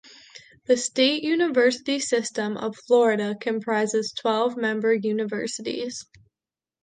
[0.65, 6.07] The State University System of Florida comprises twelve member universities.